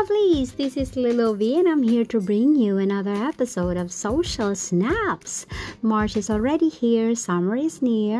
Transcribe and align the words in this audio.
lovelies, 0.00 0.56
this 0.56 0.78
is 0.78 0.96
Lilo 0.96 1.34
V 1.34 1.58
and 1.58 1.68
I'm 1.68 1.82
here 1.82 2.06
to 2.06 2.22
bring 2.22 2.56
you 2.56 2.78
another 2.78 3.12
episode 3.12 3.76
of 3.76 3.92
Social 3.92 4.54
Snaps. 4.54 5.44
March 5.82 6.16
is 6.16 6.30
already 6.30 6.70
here, 6.70 7.14
summer 7.14 7.56
is 7.56 7.82
near, 7.82 8.18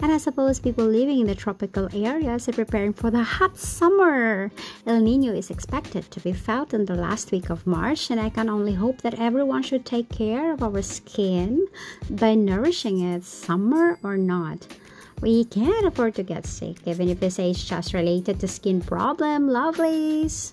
and 0.00 0.12
I 0.12 0.18
suppose 0.18 0.60
people 0.60 0.84
living 0.84 1.20
in 1.20 1.26
the 1.26 1.34
tropical 1.34 1.88
areas 1.94 2.50
are 2.50 2.52
preparing 2.52 2.92
for 2.92 3.10
the 3.10 3.22
hot 3.22 3.56
summer. 3.56 4.50
El 4.86 5.00
Nino 5.00 5.32
is 5.32 5.48
expected 5.48 6.10
to 6.10 6.20
be 6.20 6.34
felt 6.34 6.74
in 6.74 6.84
the 6.84 6.96
last 6.96 7.32
week 7.32 7.48
of 7.48 7.66
March, 7.66 8.10
and 8.10 8.20
I 8.20 8.28
can 8.28 8.50
only 8.50 8.74
hope 8.74 9.00
that 9.00 9.18
everyone 9.18 9.62
should 9.62 9.86
take 9.86 10.10
care 10.10 10.52
of 10.52 10.62
our 10.62 10.82
skin 10.82 11.66
by 12.10 12.34
nourishing 12.34 13.00
it, 13.00 13.24
summer 13.24 13.98
or 14.02 14.18
not. 14.18 14.66
We 15.22 15.44
can't 15.44 15.86
afford 15.86 16.14
to 16.16 16.24
get 16.24 16.44
sick, 16.44 16.76
even 16.84 17.08
if 17.08 17.22
it's 17.22 17.64
just 17.64 17.94
related 17.94 18.40
to 18.40 18.48
skin 18.48 18.82
problem, 18.82 19.48
lovelies. 19.48 20.52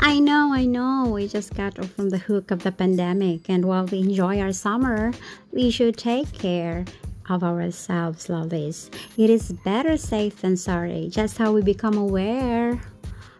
I 0.00 0.20
know, 0.20 0.52
I 0.54 0.64
know. 0.64 1.10
We 1.12 1.26
just 1.26 1.54
got 1.54 1.78
off 1.78 1.90
from 1.90 2.10
the 2.10 2.18
hook 2.18 2.50
of 2.50 2.62
the 2.62 2.70
pandemic, 2.70 3.48
and 3.50 3.64
while 3.64 3.84
we 3.86 3.98
enjoy 4.00 4.40
our 4.40 4.52
summer, 4.52 5.12
we 5.52 5.70
should 5.70 5.96
take 5.96 6.32
care 6.32 6.84
of 7.28 7.42
ourselves, 7.42 8.28
lovelies. 8.28 8.94
It 9.16 9.28
is 9.28 9.52
better 9.64 9.96
safe 9.96 10.40
than 10.40 10.56
sorry, 10.56 11.08
just 11.10 11.36
how 11.36 11.52
we 11.52 11.62
become 11.62 11.96
aware 11.98 12.80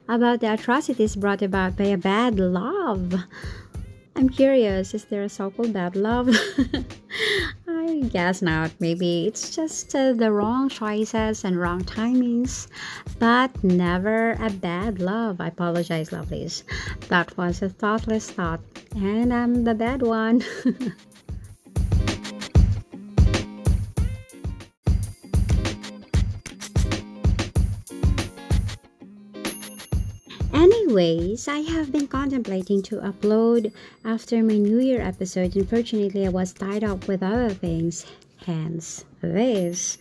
about 0.09 0.41
the 0.41 0.53
atrocities 0.53 1.15
brought 1.17 1.42
about 1.42 1.77
by 1.77 1.84
a 1.84 1.97
bad 1.97 2.41
love. 2.41 3.15
I'm 4.17 4.28
curious, 4.28 4.95
is 4.95 5.05
there 5.05 5.22
a 5.22 5.28
so 5.28 5.50
called 5.50 5.72
bad 5.72 5.95
love? 5.95 6.28
Guess 8.11 8.42
not. 8.42 8.70
Maybe 8.81 9.27
it's 9.27 9.55
just 9.55 9.94
uh, 9.94 10.12
the 10.12 10.31
wrong 10.31 10.69
choices 10.69 11.44
and 11.44 11.58
wrong 11.58 11.83
timings, 11.84 12.69
but 13.19 13.50
never 13.64 14.33
a 14.33 14.50
bad 14.50 15.00
love. 15.00 15.41
I 15.41 15.48
apologize, 15.48 16.11
lovelies. 16.11 16.64
That 17.09 17.36
was 17.36 17.62
a 17.62 17.69
thoughtless 17.69 18.31
thought, 18.31 18.61
and 18.94 19.33
I'm 19.33 19.64
the 19.64 19.75
bad 19.75 20.03
one. 20.03 20.42
Anyways, 30.53 31.47
I 31.47 31.59
have 31.59 31.93
been 31.93 32.09
contemplating 32.09 32.83
to 32.83 32.97
upload 32.97 33.73
after 34.05 34.43
my 34.43 34.57
New 34.57 34.79
Year 34.79 35.01
episode. 35.01 35.55
Unfortunately, 35.55 36.27
I 36.27 36.31
was 36.31 36.53
tied 36.53 36.85
up 36.85 37.07
with 37.07 37.23
other 37.23 37.51
things, 37.51 38.07
hence 38.47 39.05
this 39.21 39.99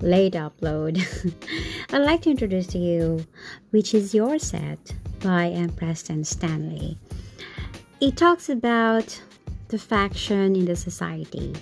late 0.00 0.34
upload. 0.34 1.02
I'd 1.92 1.98
like 1.98 2.22
to 2.22 2.30
introduce 2.30 2.68
to 2.68 2.78
you 2.78 3.26
Which 3.70 3.94
is 3.94 4.14
Your 4.14 4.38
Set 4.38 4.94
by 5.20 5.48
M. 5.48 5.70
Preston 5.70 6.24
Stanley. 6.24 6.96
It 8.00 8.16
talks 8.16 8.48
about 8.48 9.20
the 9.68 9.78
faction 9.78 10.54
in 10.54 10.66
the 10.66 10.76
society, 10.76 11.54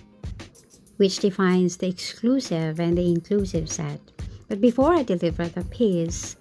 which 0.96 1.20
defines 1.20 1.76
the 1.76 1.88
exclusive 1.88 2.80
and 2.80 2.98
the 2.98 3.10
inclusive 3.10 3.70
set. 3.70 4.00
But 4.48 4.60
before 4.60 4.94
I 4.94 5.04
deliver 5.04 5.46
the 5.46 5.64
piece, 5.64 6.36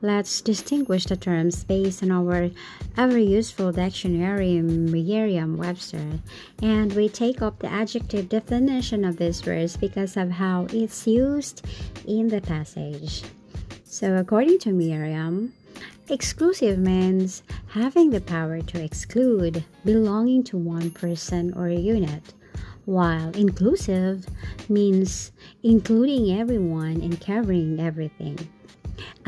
Let's 0.00 0.42
distinguish 0.42 1.06
the 1.06 1.16
terms 1.16 1.64
based 1.64 2.04
on 2.04 2.12
our 2.12 2.50
ever 2.96 3.18
useful 3.18 3.72
dictionary 3.72 4.62
Merriam 4.62 5.56
Webster, 5.56 6.20
and 6.62 6.92
we 6.92 7.08
take 7.08 7.42
up 7.42 7.58
the 7.58 7.66
adjective 7.66 8.28
definition 8.28 9.04
of 9.04 9.16
this 9.16 9.40
verse 9.40 9.76
because 9.76 10.16
of 10.16 10.30
how 10.30 10.68
it's 10.72 11.04
used 11.04 11.66
in 12.06 12.28
the 12.28 12.40
passage. 12.40 13.24
So, 13.82 14.14
according 14.14 14.60
to 14.60 14.72
Merriam, 14.72 15.52
exclusive 16.08 16.78
means 16.78 17.42
having 17.66 18.10
the 18.10 18.20
power 18.20 18.62
to 18.62 18.80
exclude, 18.80 19.64
belonging 19.84 20.44
to 20.44 20.56
one 20.56 20.92
person 20.92 21.52
or 21.54 21.66
a 21.66 21.74
unit, 21.74 22.22
while 22.84 23.30
inclusive 23.30 24.26
means 24.68 25.32
including 25.64 26.38
everyone 26.38 27.00
and 27.02 27.20
covering 27.20 27.80
everything. 27.80 28.38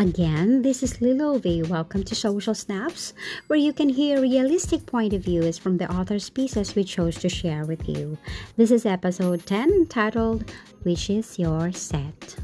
Again, 0.00 0.62
this 0.62 0.82
is 0.82 1.02
Lilo 1.02 1.36
V. 1.36 1.62
Welcome 1.64 2.04
to 2.04 2.14
Social 2.14 2.54
Snaps, 2.54 3.12
where 3.48 3.58
you 3.58 3.74
can 3.74 3.90
hear 3.90 4.22
realistic 4.22 4.86
point 4.86 5.12
of 5.12 5.20
views 5.20 5.58
from 5.58 5.76
the 5.76 5.92
author's 5.92 6.30
pieces 6.30 6.74
we 6.74 6.84
chose 6.84 7.16
to 7.16 7.28
share 7.28 7.66
with 7.66 7.86
you. 7.86 8.16
This 8.56 8.70
is 8.70 8.86
episode 8.86 9.44
10 9.44 9.88
titled 9.88 10.50
Which 10.84 11.10
is 11.10 11.38
Your 11.38 11.70
Set? 11.72 12.34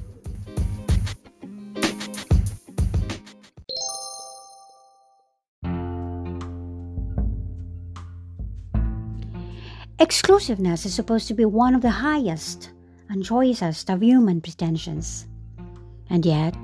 Exclusiveness 9.98 10.84
is 10.84 10.92
supposed 10.92 11.26
to 11.28 11.32
be 11.32 11.46
one 11.46 11.74
of 11.74 11.80
the 11.80 11.88
highest 11.88 12.72
and 13.08 13.24
choicest 13.24 13.88
of 13.88 14.02
human 14.02 14.42
pretensions. 14.42 15.26
And 16.10 16.26
yet, 16.26 16.54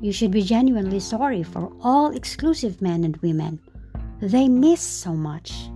you 0.00 0.12
should 0.12 0.30
be 0.30 0.42
genuinely 0.42 1.00
sorry 1.00 1.42
for 1.42 1.70
all 1.82 2.10
exclusive 2.10 2.80
men 2.80 3.04
and 3.04 3.16
women. 3.18 3.60
They 4.20 4.48
miss 4.48 4.80
so 4.80 5.12
much. 5.12 5.68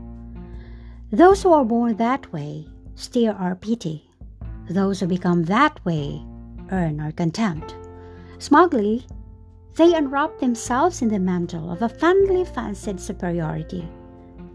Those 1.10 1.42
who 1.42 1.52
are 1.52 1.64
born 1.64 1.96
that 1.96 2.32
way 2.32 2.66
steer 2.94 3.32
our 3.32 3.54
pity. 3.54 4.08
Those 4.68 5.00
who 5.00 5.06
become 5.06 5.44
that 5.44 5.84
way 5.84 6.24
earn 6.70 7.00
our 7.00 7.12
contempt. 7.12 7.74
Smugly, 8.38 9.06
they 9.76 9.94
unwrap 9.94 10.38
themselves 10.38 11.02
in 11.02 11.08
the 11.08 11.18
mantle 11.18 11.70
of 11.70 11.82
a 11.82 11.88
fondly 11.88 12.44
fancied 12.44 13.00
superiority, 13.00 13.86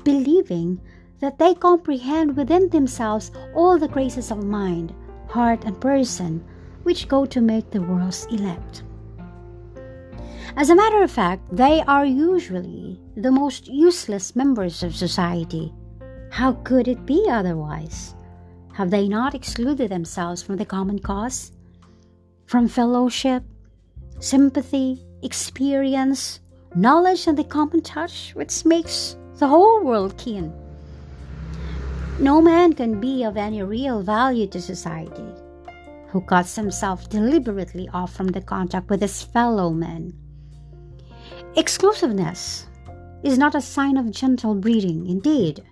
believing 0.03 0.79
that 1.19 1.37
they 1.37 1.53
comprehend 1.53 2.37
within 2.37 2.69
themselves 2.69 3.31
all 3.53 3.77
the 3.77 3.87
graces 3.87 4.31
of 4.31 4.43
mind, 4.43 4.93
heart, 5.27 5.65
and 5.65 5.79
person 5.81 6.43
which 6.83 7.07
go 7.07 7.25
to 7.25 7.41
make 7.41 7.69
the 7.69 7.81
world's 7.81 8.25
elect. 8.27 8.83
As 10.55 10.69
a 10.69 10.75
matter 10.75 11.03
of 11.03 11.11
fact, 11.11 11.43
they 11.55 11.81
are 11.83 12.05
usually 12.05 12.99
the 13.15 13.31
most 13.31 13.67
useless 13.67 14.35
members 14.35 14.83
of 14.83 14.95
society. 14.95 15.73
How 16.31 16.53
could 16.63 16.87
it 16.87 17.05
be 17.05 17.27
otherwise? 17.29 18.15
Have 18.73 18.89
they 18.89 19.07
not 19.07 19.35
excluded 19.35 19.91
themselves 19.91 20.41
from 20.41 20.57
the 20.57 20.65
common 20.65 20.99
cause? 20.99 21.51
From 22.45 22.67
fellowship, 22.67 23.43
sympathy, 24.19 25.05
experience, 25.21 26.39
knowledge, 26.75 27.27
and 27.27 27.37
the 27.37 27.43
common 27.43 27.81
touch 27.81 28.31
which 28.33 28.65
makes 28.65 29.15
the 29.37 29.47
whole 29.47 29.83
world 29.83 30.17
kin? 30.17 30.51
No 32.19 32.41
man 32.41 32.73
can 32.73 32.99
be 32.99 33.23
of 33.23 33.37
any 33.37 33.61
real 33.63 34.01
value 34.01 34.47
to 34.47 34.61
society 34.61 35.29
who 36.07 36.21
cuts 36.21 36.55
himself 36.55 37.07
deliberately 37.07 37.87
off 37.93 38.13
from 38.13 38.27
the 38.27 38.41
contact 38.41 38.89
with 38.89 39.01
his 39.01 39.21
fellow 39.21 39.69
men 39.69 40.13
Exclusiveness 41.55 42.67
is 43.23 43.37
not 43.37 43.55
a 43.55 43.61
sign 43.61 43.97
of 43.97 44.11
gentle 44.11 44.53
breeding, 44.53 45.07
indeed, 45.07 45.63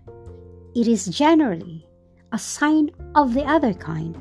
it 0.75 0.87
is 0.87 1.05
generally 1.05 1.87
a 2.31 2.39
sign 2.39 2.89
of 3.15 3.33
the 3.33 3.43
other 3.43 3.73
kind. 3.73 4.17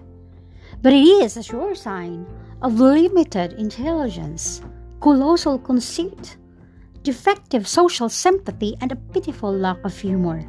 But 0.82 0.92
it 0.92 1.02
is 1.02 1.36
a 1.36 1.42
sure 1.42 1.74
sign 1.74 2.26
of 2.60 2.78
limited 2.78 3.54
intelligence, 3.54 4.60
colossal 5.00 5.58
conceit, 5.58 6.36
defective 7.02 7.66
social 7.66 8.08
sympathy, 8.08 8.76
and 8.80 8.92
a 8.92 8.96
pitiful 8.96 9.52
lack 9.52 9.82
of 9.84 9.96
humor. 9.98 10.46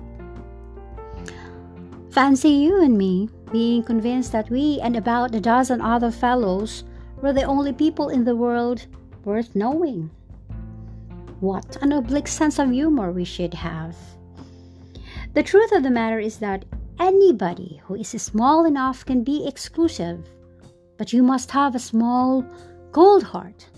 Fancy 2.10 2.50
you 2.50 2.82
and 2.82 2.98
me 2.98 3.30
being 3.52 3.82
convinced 3.82 4.32
that 4.34 4.50
we 4.50 4.80
and 4.82 4.98
about 4.98 5.36
a 5.36 5.40
dozen 5.40 5.82
other 5.82 6.12
fellows 6.12 6.84
were 7.22 7.34
the 7.34 7.44
only 7.44 7.72
people 7.72 8.10
in 8.10 8.24
the 8.24 8.36
world 8.36 8.88
worth 9.24 9.56
knowing. 9.56 10.10
What 11.40 11.78
an 11.84 11.92
oblique 11.92 12.28
sense 12.28 12.58
of 12.58 12.72
humor 12.72 13.12
we 13.12 13.24
should 13.24 13.54
have. 13.54 13.96
The 15.36 15.44
truth 15.44 15.72
of 15.72 15.84
the 15.84 15.92
matter 15.92 16.18
is 16.18 16.38
that 16.40 16.66
anybody 17.00 17.80
who 17.86 17.94
is 17.94 18.10
small 18.10 18.66
enough 18.66 19.06
can 19.06 19.24
be 19.24 19.48
exclusive, 19.48 20.28
but 20.98 21.14
you 21.14 21.22
must 21.22 21.52
have 21.52 21.76
a 21.76 21.80
small, 21.80 22.44
cold 22.92 23.22
heart, 23.22 23.70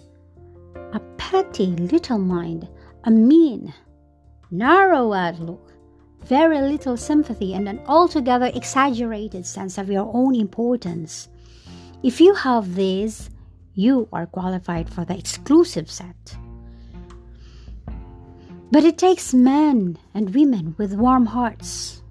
a 0.94 1.01
petty 1.17 1.67
little 1.67 2.17
mind, 2.17 2.69
a 3.03 3.11
mean, 3.11 3.73
narrow 4.51 5.11
outlook, 5.11 5.73
very 6.23 6.61
little 6.61 6.95
sympathy, 6.95 7.53
and 7.53 7.67
an 7.67 7.81
altogether 7.88 8.51
exaggerated 8.53 9.45
sense 9.45 9.77
of 9.77 9.89
your 9.89 10.09
own 10.13 10.33
importance. 10.33 11.27
If 12.03 12.21
you 12.21 12.33
have 12.35 12.75
these, 12.75 13.29
you 13.73 14.07
are 14.13 14.27
qualified 14.27 14.89
for 14.89 15.03
the 15.03 15.17
exclusive 15.17 15.91
set. 15.91 16.38
But 18.71 18.83
it 18.83 19.00
takes 19.00 19.33
men 19.33 19.98
and 20.13 20.33
women 20.36 20.75
with 20.77 20.94
warm 20.94 21.25
hearts, 21.25 22.04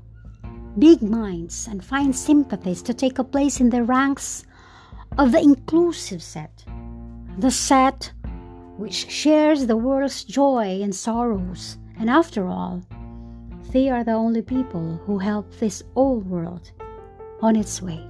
big 0.76 1.02
minds 1.02 1.68
and 1.68 1.84
fine 1.84 2.12
sympathies 2.12 2.82
to 2.82 2.94
take 2.94 3.18
a 3.18 3.24
place 3.24 3.60
in 3.60 3.70
the 3.70 3.84
ranks 3.84 4.44
of 5.18 5.30
the 5.30 5.40
inclusive 5.40 6.22
set, 6.22 6.64
the 7.38 7.50
set 7.50 8.12
which 8.76 9.08
shares 9.10 9.66
the 9.66 9.76
world's 9.76 10.24
joy 10.24 10.80
and 10.82 10.94
sorrows. 10.94 11.78
And 11.98 12.10
after 12.10 12.46
all, 12.46 12.82
they 13.72 13.88
are 13.88 14.02
the 14.02 14.12
only 14.12 14.42
people 14.42 15.00
who 15.04 15.18
help 15.18 15.52
this 15.54 15.82
old 15.94 16.28
world 16.28 16.72
on 17.40 17.54
its 17.54 17.80
way. 17.80 18.04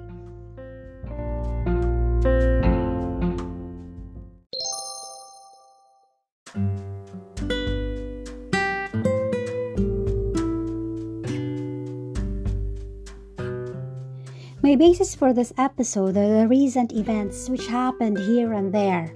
Basis 14.79 15.13
for 15.13 15.33
this 15.33 15.53
episode 15.59 16.17
are 16.17 16.43
the 16.43 16.47
recent 16.47 16.93
events 16.93 17.49
which 17.49 17.67
happened 17.67 18.17
here 18.17 18.53
and 18.53 18.73
there. 18.73 19.13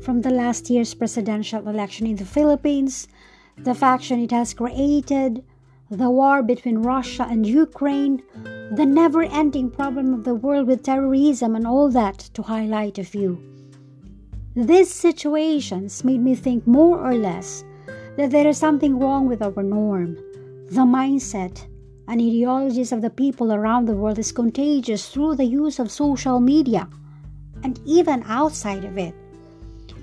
From 0.00 0.22
the 0.22 0.30
last 0.30 0.70
year's 0.70 0.94
presidential 0.94 1.68
election 1.68 2.06
in 2.06 2.16
the 2.16 2.24
Philippines, 2.24 3.06
the 3.58 3.74
faction 3.74 4.18
it 4.18 4.30
has 4.30 4.54
created, 4.54 5.44
the 5.90 6.08
war 6.08 6.42
between 6.42 6.78
Russia 6.78 7.26
and 7.28 7.44
Ukraine, 7.44 8.22
the 8.72 8.86
never 8.86 9.24
ending 9.24 9.70
problem 9.70 10.14
of 10.14 10.24
the 10.24 10.34
world 10.34 10.66
with 10.66 10.82
terrorism, 10.82 11.54
and 11.54 11.66
all 11.66 11.90
that, 11.90 12.18
to 12.32 12.40
highlight 12.42 12.96
a 12.96 13.04
few. 13.04 13.38
These 14.56 14.90
situations 14.90 16.02
made 16.02 16.22
me 16.22 16.34
think 16.34 16.66
more 16.66 16.98
or 16.98 17.14
less 17.14 17.62
that 18.16 18.30
there 18.30 18.48
is 18.48 18.56
something 18.56 18.98
wrong 18.98 19.28
with 19.28 19.42
our 19.42 19.62
norm, 19.62 20.14
the 20.70 20.86
mindset, 20.86 21.66
and 22.06 22.20
ideologies 22.20 22.92
of 22.92 23.02
the 23.02 23.10
people 23.10 23.52
around 23.52 23.86
the 23.86 23.94
world 23.94 24.18
is 24.18 24.32
contagious 24.32 25.08
through 25.08 25.36
the 25.36 25.44
use 25.44 25.78
of 25.78 25.90
social 25.90 26.40
media 26.40 26.88
and 27.62 27.80
even 27.86 28.22
outside 28.26 28.84
of 28.84 28.98
it. 28.98 29.14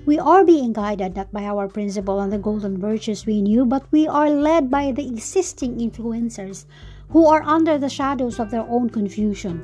We 0.04 0.18
are 0.18 0.44
being 0.44 0.72
guided 0.72 1.14
not 1.14 1.30
by 1.32 1.44
our 1.44 1.68
principle 1.68 2.20
and 2.20 2.32
the 2.32 2.38
golden 2.38 2.78
virtues 2.78 3.24
we 3.24 3.40
knew, 3.40 3.64
but 3.64 3.86
we 3.92 4.08
are 4.08 4.28
led 4.28 4.68
by 4.68 4.90
the 4.90 5.06
existing 5.06 5.78
influencers 5.78 6.64
who 7.10 7.26
are 7.26 7.42
under 7.42 7.78
the 7.78 7.88
shadows 7.88 8.40
of 8.40 8.50
their 8.50 8.66
own 8.68 8.90
confusion. 8.90 9.62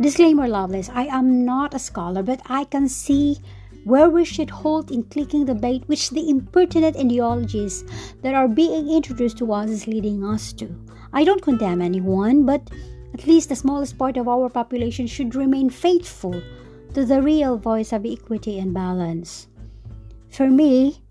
Disclaimer, 0.00 0.48
lovelies, 0.48 0.90
I 0.94 1.04
am 1.06 1.44
not 1.44 1.74
a 1.74 1.78
scholar, 1.78 2.22
but 2.22 2.40
I 2.46 2.64
can 2.64 2.88
see 2.88 3.36
where 3.84 4.10
we 4.10 4.24
should 4.24 4.50
halt 4.50 4.90
in 4.90 5.02
clicking 5.04 5.44
the 5.44 5.54
bait 5.54 5.82
which 5.86 6.10
the 6.10 6.28
impertinent 6.28 6.96
ideologies 6.96 7.84
that 8.22 8.34
are 8.34 8.48
being 8.48 8.90
introduced 8.90 9.38
to 9.38 9.52
us 9.52 9.70
is 9.70 9.86
leading 9.86 10.24
us 10.24 10.52
to. 10.52 10.68
I 11.12 11.24
don't 11.24 11.42
condemn 11.42 11.82
anyone, 11.82 12.44
but 12.44 12.70
at 13.14 13.26
least 13.26 13.48
the 13.48 13.56
smallest 13.56 13.98
part 13.98 14.16
of 14.16 14.28
our 14.28 14.48
population 14.48 15.06
should 15.06 15.34
remain 15.34 15.70
faithful 15.70 16.40
to 16.94 17.04
the 17.04 17.22
real 17.22 17.56
voice 17.56 17.92
of 17.92 18.06
equity 18.06 18.58
and 18.58 18.74
balance. 18.74 19.48
For 20.30 20.48
me, 20.48 21.02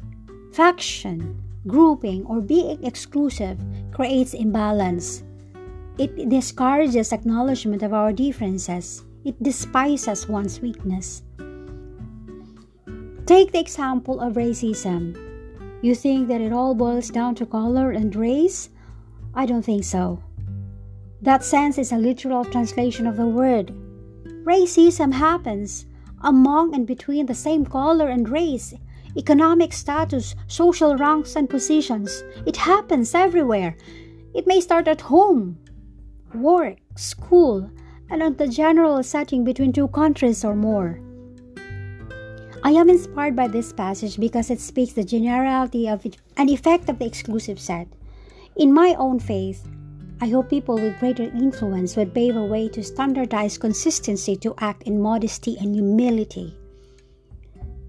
faction, 0.53 1.41
grouping, 1.67 2.25
or 2.25 2.41
being 2.41 2.83
exclusive 2.83 3.59
creates 3.91 4.33
imbalance. 4.33 5.23
It 5.97 6.29
discourages 6.29 7.11
acknowledgement 7.11 7.83
of 7.83 7.93
our 7.93 8.13
differences. 8.13 9.03
It 9.25 9.41
despises 9.43 10.29
one's 10.29 10.61
weakness. 10.61 11.23
Take 13.29 13.51
the 13.51 13.59
example 13.59 14.21
of 14.21 14.33
racism. 14.33 15.15
You 15.83 15.93
think 15.93 16.29
that 16.29 16.41
it 16.41 16.51
all 16.51 16.73
boils 16.73 17.11
down 17.11 17.35
to 17.35 17.45
color 17.45 17.91
and 17.91 18.15
race? 18.15 18.71
I 19.35 19.45
don't 19.45 19.61
think 19.61 19.83
so. 19.83 20.23
That 21.21 21.43
sense 21.43 21.77
is 21.77 21.91
a 21.91 21.97
literal 21.99 22.43
translation 22.43 23.05
of 23.05 23.17
the 23.17 23.27
word. 23.27 23.71
Racism 24.43 25.13
happens 25.13 25.85
among 26.21 26.73
and 26.73 26.87
between 26.87 27.27
the 27.27 27.35
same 27.35 27.67
color 27.67 28.07
and 28.07 28.27
race, 28.27 28.73
economic 29.15 29.73
status, 29.73 30.33
social 30.47 30.97
ranks, 30.97 31.35
and 31.35 31.47
positions. 31.47 32.23
It 32.47 32.57
happens 32.57 33.13
everywhere. 33.13 33.77
It 34.33 34.47
may 34.47 34.59
start 34.59 34.87
at 34.87 35.01
home, 35.01 35.59
work, 36.33 36.77
school, 36.95 37.69
and 38.09 38.23
on 38.23 38.37
the 38.37 38.47
general 38.47 39.03
setting 39.03 39.43
between 39.43 39.71
two 39.71 39.89
countries 39.89 40.43
or 40.43 40.55
more. 40.55 40.99
I 42.61 42.71
am 42.71 42.89
inspired 42.89 43.37
by 43.37 43.47
this 43.47 43.71
passage 43.71 44.19
because 44.19 44.49
it 44.49 44.59
speaks 44.59 44.91
the 44.91 45.03
generality 45.03 45.87
of 45.87 46.05
an 46.35 46.49
effect 46.49 46.89
of 46.89 46.99
the 46.99 47.05
exclusive 47.05 47.57
set. 47.57 47.87
In 48.57 48.73
my 48.73 48.95
own 48.99 49.19
faith, 49.19 49.65
I 50.19 50.27
hope 50.27 50.49
people 50.49 50.75
with 50.75 50.99
greater 50.99 51.23
influence 51.23 51.95
would 51.95 52.13
pave 52.13 52.35
a 52.35 52.43
way 52.43 52.67
to 52.69 52.83
standardize 52.83 53.57
consistency 53.57 54.35
to 54.37 54.53
act 54.57 54.83
in 54.83 55.01
modesty 55.01 55.55
and 55.57 55.73
humility. 55.73 56.53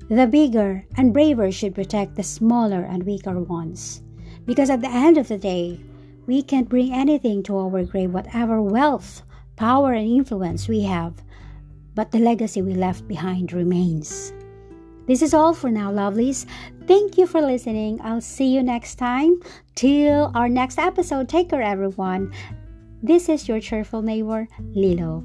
The 0.09 0.29
bigger 0.29 0.87
and 0.97 1.13
braver 1.13 1.51
should 1.51 1.75
protect 1.75 2.15
the 2.15 2.23
smaller 2.23 2.83
and 2.83 3.03
weaker 3.03 3.41
ones. 3.41 4.03
Because 4.47 4.71
at 4.71 4.83
the 4.83 4.91
end 4.91 5.19
of 5.19 5.27
the 5.27 5.39
day, 5.39 5.81
we 6.27 6.43
can't 6.43 6.69
bring 6.69 6.95
anything 6.95 7.43
to 7.45 7.57
our 7.57 7.83
grave, 7.83 8.13
whatever 8.13 8.63
wealth, 8.63 9.23
power, 9.57 9.93
and 9.93 10.07
influence 10.07 10.69
we 10.69 10.83
have, 10.83 11.15
but 11.97 12.13
the 12.13 12.21
legacy 12.21 12.63
we 12.63 12.75
left 12.75 13.09
behind 13.09 13.53
remains. 13.53 14.33
This 15.11 15.23
is 15.23 15.35
all 15.35 15.55
for 15.55 15.73
now, 15.73 15.91
lovelies. 15.91 16.47
Thank 16.87 17.19
you 17.19 17.27
for 17.27 17.41
listening. 17.41 18.01
I'll 18.01 18.21
see 18.21 18.55
you 18.55 18.63
next 18.63 18.95
time. 18.95 19.43
Till 19.75 20.31
our 20.37 20.49
next 20.49 20.79
episode, 20.79 21.29
take 21.29 21.51
care, 21.51 21.61
everyone. 21.61 22.33
This 23.03 23.29
is 23.29 23.49
your 23.49 23.59
cheerful 23.59 24.03
neighbor, 24.03 24.47
Lilo. 24.73 25.25